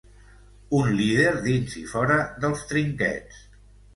[0.77, 3.45] Un lider dins i fora dels trinquets.